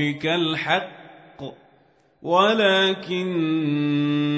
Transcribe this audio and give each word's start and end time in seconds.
الحق 0.00 1.42
ولكن 2.22 3.64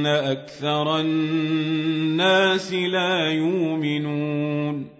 أكثر 0.06 1.00
الناس 1.00 2.72
لا 2.72 3.30
يؤمنون. 3.30 4.90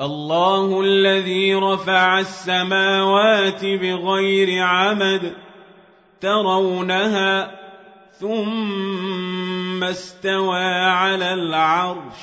الله 0.00 0.80
الذي 0.80 1.54
رفع 1.54 2.18
السماوات 2.18 3.64
بغير 3.64 4.62
عمد 4.62 5.32
ترونها 6.20 7.58
ثم 8.12 9.84
استوى 9.84 10.64
على 10.84 11.34
العرش 11.34 12.18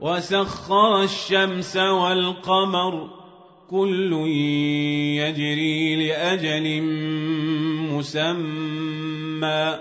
وسخر 0.00 1.02
الشمس 1.02 1.76
والقمر. 1.76 3.19
كل 3.70 4.12
يجري 5.16 6.08
لأجل 6.08 6.82
مسمى. 7.92 9.78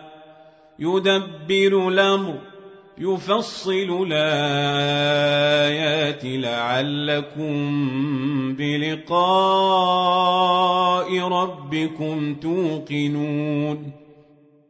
يدبر 0.79 1.87
الأمر 1.87 2.35
يفصل 2.97 4.07
الآيات 4.11 6.21
لعلكم 6.23 7.55
بلقاء 8.55 9.19
ربكم 11.19 12.35
توقنون. 12.35 13.91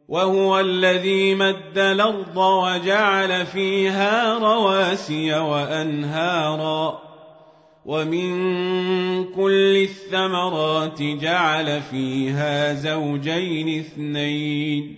وهو 0.08 0.60
الذي 0.60 1.34
مد 1.34 1.78
الأرض 1.78 2.36
وجعل 2.36 3.46
فيها 3.46 4.38
رواسي 4.38 5.38
وأنهارا. 5.38 6.99
ومن 7.84 9.24
كل 9.24 9.76
الثمرات 9.76 11.02
جعل 11.02 11.80
فيها 11.82 12.74
زوجين 12.74 13.80
اثنين 13.80 14.96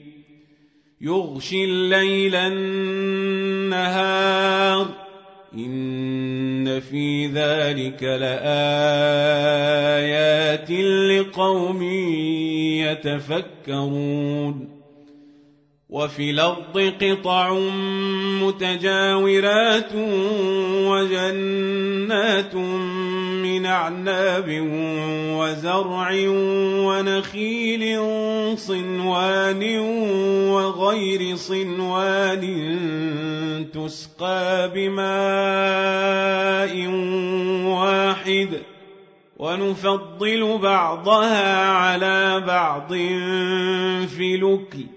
يغشي 1.00 1.64
الليل 1.64 2.34
النهار 2.34 3.92
ان 5.55 6.80
في 6.80 7.27
ذلك 7.27 8.02
لايات 8.02 8.42
لقوم 11.11 11.83
يتفكرون 13.70 14.81
وفي 15.92 16.30
الأرض 16.30 16.92
قطع 17.00 17.58
متجاورات 18.42 19.92
وجنات 20.88 22.54
من 23.44 23.66
أعناب 23.66 24.68
وزرع 25.38 26.10
ونخيل 26.86 27.98
صنوان 28.58 29.78
وغير 30.48 31.36
صنوان 31.36 32.44
تسقى 33.74 34.70
بماء 34.74 35.12
واحد 37.67 38.48
ونفضل 39.36 40.58
بعضها 40.58 41.68
على 41.68 42.40
بعض 42.46 42.92
في 44.06 44.36
لكل 44.36 44.92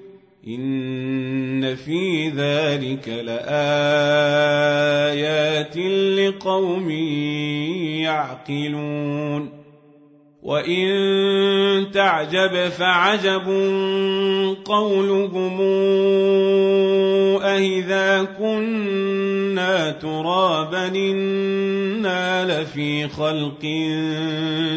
إن 0.47 1.75
في 1.75 2.29
ذلك 2.29 3.09
لآيات 3.09 3.47
لقوم 6.17 6.89
يعقلون 8.01 9.49
وإن 10.43 10.85
تعجب 11.93 12.69
فعجب 12.69 13.47
قولهم 14.65 15.61
أهذا 17.41 18.23
كنا 18.23 19.91
ترابا 19.91 20.87
إنا 20.87 22.61
لفي 22.61 23.07
خلق 23.07 23.65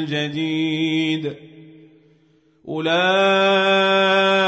جديد 0.09 1.33
أولئك 2.69 4.48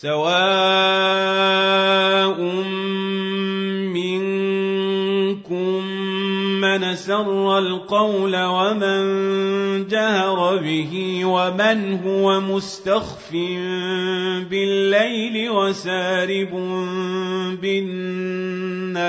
سواء 0.00 0.28
منكم 3.98 5.82
من 6.60 6.94
سر 6.94 7.58
القول 7.58 8.36
ومن 8.36 9.02
جهر 9.88 10.56
به 10.56 11.20
ومن 11.24 11.94
هو 12.06 12.40
مستخف 12.40 13.32
بالليل 14.50 15.50
وسارب 15.50 16.50
بالنهار 17.62 19.08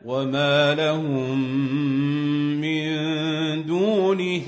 وما 0.05 0.73
لهم 0.75 1.37
من 2.61 2.87
دونه 3.65 4.47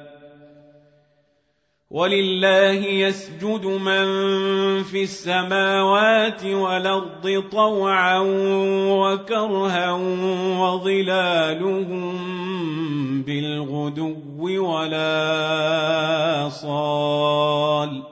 ولله 1.91 2.85
يسجد 2.87 3.65
من 3.65 4.05
في 4.83 5.03
السماوات 5.03 6.45
والأرض 6.45 7.43
طوعا 7.51 8.19
وكرها 8.87 9.91
وظلالهم 10.59 12.17
بالغدو 13.23 14.15
ولا 14.39 15.19
صال. 16.49 18.03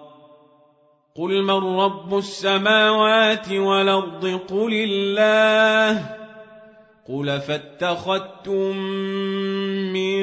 قل 1.16 1.44
من 1.44 1.80
رب 1.80 2.18
السماوات 2.18 3.52
والأرض؟ 3.52 4.40
قل 4.50 4.74
الله. 4.74 6.16
قل 7.10 7.40
فاتخذتم 7.42 8.78
من 9.94 10.20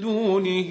دونه 0.00 0.70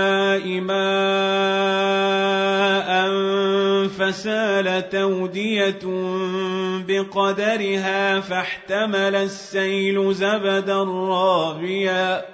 فسال 4.01 4.89
تودية 4.89 5.79
بقدرها 6.87 8.19
فاحتمل 8.19 9.15
السيل 9.15 10.13
زبدا 10.13 10.83
رابيا 10.83 12.25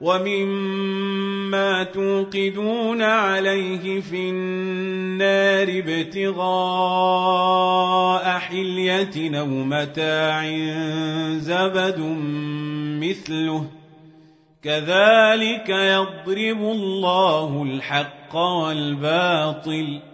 ومما 0.00 1.82
توقدون 1.82 3.02
عليه 3.02 4.00
في 4.00 4.28
النار 4.28 5.68
ابتغاء 5.84 6.38
حلية 8.38 9.40
أو 9.40 9.46
متاع 9.46 10.46
زبد 11.38 11.98
مثله 13.00 13.66
كذلك 14.62 15.68
يضرب 15.68 16.60
الله 16.60 17.62
الحق 17.62 18.36
والباطل 18.36 20.13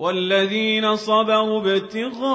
والذين 0.00 0.96
صبروا 0.96 1.60
ابتغاء 1.60 2.30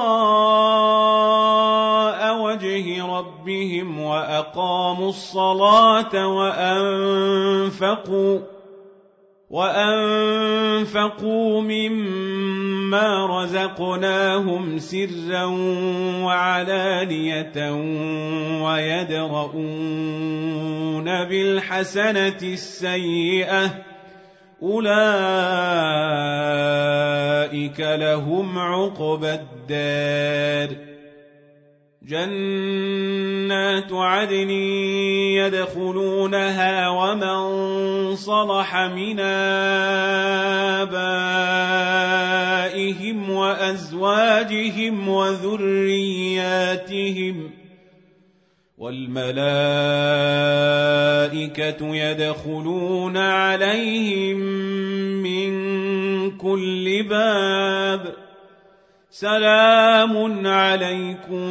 وجه 2.42 3.06
ربهم 3.06 4.00
وأقاموا 4.00 5.08
الصلاة 5.08 6.28
وأنفقوا 6.28 8.40
وأنفقوا 9.50 11.62
مما 11.62 13.26
رزقناهم 13.26 14.78
سرا 14.78 15.44
وعلانية 16.24 17.72
ويدرؤون 18.62 19.84
بالحسنة 21.04 22.38
السيئة 22.42 23.85
أولئك 24.62 24.86
لهم 27.80 28.58
عقبى 28.58 29.34
الدار 29.34 30.76
جنات 32.02 33.92
عدن 33.92 34.50
يدخلونها 35.40 36.88
ومن 36.88 38.16
صلح 38.16 38.76
من 38.76 39.20
آبائهم 39.20 40.90
وأزواجهم 43.30 45.08
وذرياتهم 45.08 46.30
ۖ 47.62 47.65
والملائكة 48.78 49.36
يدخلون 51.96 53.16
عليهم 53.16 54.36
من 55.22 55.50
كل 56.36 57.02
باب. 57.08 58.14
سلام 59.10 60.46
عليكم 60.46 61.46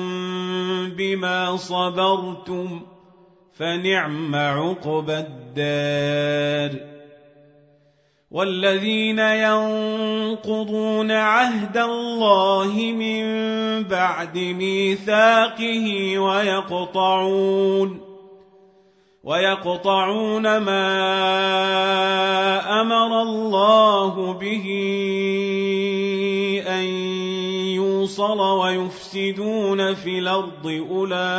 بما 0.97 1.57
صبرتم 1.57 2.81
فنعم 3.53 4.35
عقبى 4.35 5.17
الدار. 5.17 6.94
والذين 8.35 9.19
ينقضون 9.19 11.11
عهد 11.11 11.77
الله 11.77 12.73
من 12.91 13.23
بعد 13.83 14.37
ميثاقه 14.37 16.19
ويقطعون 16.19 18.01
ويقطعون 19.23 20.57
ما 20.57 20.81
أمر 22.81 23.21
الله 23.21 24.33
به 24.33 24.65
يوصل 28.05 28.39
ويفسدون 28.39 29.93
في 29.93 30.19
الأرض 30.19 30.67
أولئك 30.67 31.29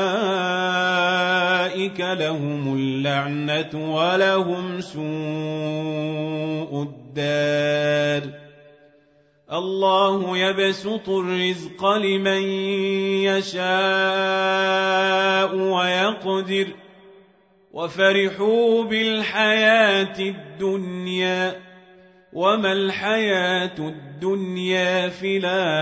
لهم 2.01 2.75
اللعنة 2.75 3.95
ولهم 3.95 4.81
سوء 4.81 5.03
الدار. 6.83 8.31
الله 9.53 10.39
يبسط 10.39 11.09
الرزق 11.09 11.87
لمن 11.87 12.43
يشاء 13.23 13.67
ويقدر. 15.57 16.67
وفرحوا 17.73 18.85
بالحياة 18.85 20.19
الدنيا. 20.21 21.61
وما 22.33 22.73
الحياة 22.73 23.79
الدنيا 23.79 24.06
في 25.11 25.37
الآخرة 25.37 25.77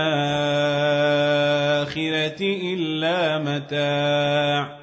إلا 2.41 3.39
متاع. 3.39 4.79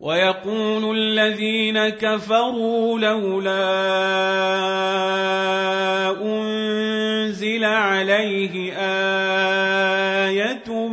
ويقول 0.00 0.98
الذين 0.98 1.88
كفروا 1.88 2.98
لولا 2.98 3.64
أنزل 6.22 7.64
عليه 7.64 8.72
آية 10.28 10.88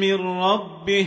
من 0.00 0.20
ربه. 0.40 1.06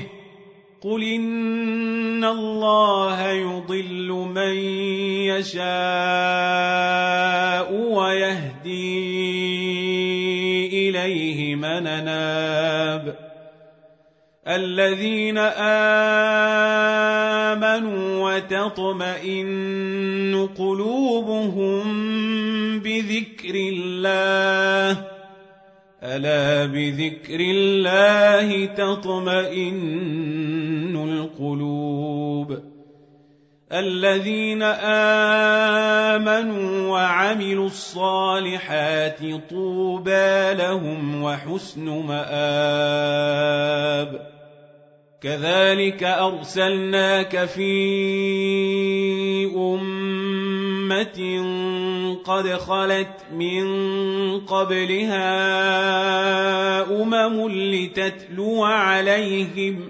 قل 0.84 1.04
إن 1.04 2.24
الله 2.24 3.30
يضل 3.30 4.08
من 4.12 4.56
يشاء 5.32 5.64
ويهدي 7.74 9.23
اناب 11.80 13.16
الذين 14.48 15.38
آمنوا 17.58 18.36
وتطمئن 18.36 19.54
قلوبهم 20.58 21.84
بذكر 22.80 23.56
الله. 23.56 25.06
ألا 26.04 26.66
بذكر 26.66 27.40
الله 27.40 28.66
تطمئن 28.66 29.76
القلوب. 30.96 32.73
الذين 33.74 34.64
آمنوا 36.14 36.90
وعملوا 36.90 37.66
الصالحات 37.66 39.20
طوبى 39.50 40.54
لهم 40.54 41.24
وحسن 41.24 41.90
مآب. 41.90 43.24
كذلك 45.22 46.04
أرسلناك 46.04 47.46
في 47.46 47.74
أمة 49.56 51.20
قد 52.26 52.48
خلت 52.48 53.26
من 53.32 53.66
قبلها 54.40 55.32
أمم 57.02 57.50
لتتلو 57.50 58.64
عليهم 58.64 59.90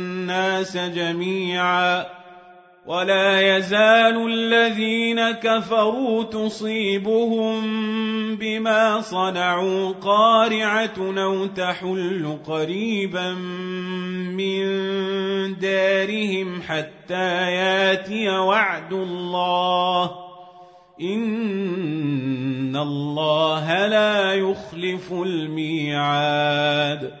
الناس 0.31 0.77
جميعا 0.77 2.05
ولا 2.85 3.57
يزال 3.57 4.27
الذين 4.27 5.31
كفروا 5.31 6.23
تصيبهم 6.23 7.61
بما 8.35 9.01
صنعوا 9.01 9.91
قارعة 9.91 10.93
أو 10.99 11.45
تحل 11.45 12.37
قريبا 12.47 13.33
من 14.33 14.61
دارهم 15.59 16.61
حتى 16.61 17.51
ياتي 17.51 18.29
وعد 18.29 18.93
الله 18.93 20.11
إن 21.01 22.75
الله 22.75 23.87
لا 23.87 24.33
يخلف 24.33 25.11
الميعاد 25.11 27.20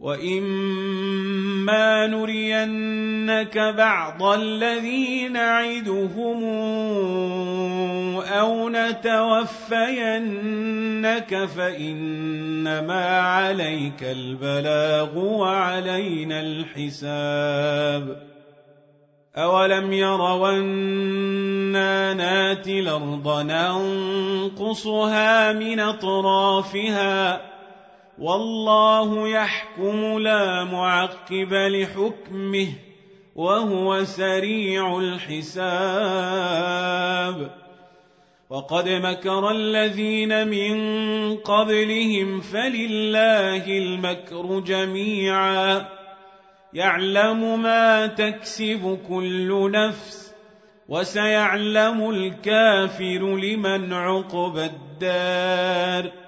واما 0.00 1.96
نرينك 2.06 3.58
بعض 3.58 4.22
الذي 4.22 5.28
نعدهم 5.28 6.44
أو 8.22 8.68
نتوفينك 8.68 9.88
فانما 11.56 13.18
عليك 13.18 14.02
البلاغ 14.02 15.18
وعلينا 15.18 16.40
الحساب 16.40 18.22
اولم 19.36 19.92
يروا 19.92 20.50
أنا 20.50 22.14
ناتي 22.14 22.80
الأرض 22.80 23.46
ننقصها 23.46 24.92
من 25.52 25.80
اطرافها 25.80 27.57
والله 28.20 29.28
يحكم 29.28 30.18
لا 30.18 30.64
معقب 30.64 31.52
لحكمه 31.52 32.68
وهو 33.34 34.04
سريع 34.04 34.98
الحساب. 34.98 36.08
وقد 38.50 38.88
مكر 38.88 39.50
الذين 39.50 40.48
من 40.48 40.76
قبلهم 41.36 42.40
فلله 42.40 43.66
المكر 43.78 44.60
جميعا. 44.60 45.88
يعلم 46.74 47.62
ما 47.62 48.06
تكسب 48.06 48.98
كل 49.08 49.70
نفس 49.70 50.34
وسيعلم 50.88 52.10
الكافر 52.10 53.36
لمن 53.36 53.92
عقب 53.92 54.58
الدار. 54.58 56.27